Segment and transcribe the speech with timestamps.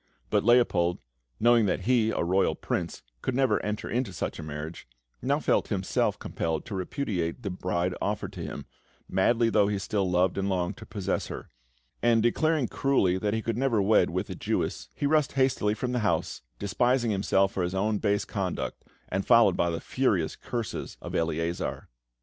[0.31, 0.97] But Leopold,
[1.39, 4.87] knowing that he, a royal prince, could never enter into such a marriage,
[5.21, 8.65] now felt himself compelled to repudiate the bride offered to him,
[9.07, 11.51] madly though he still loved and longed to possess her;
[12.01, 15.91] and, declaring cruelly that he could never wed with a Jewess, he rushed hastily from
[15.91, 20.97] the house, despising himself for his own base conduct, and followed by the furious curses
[20.99, 21.89] of Eleazar.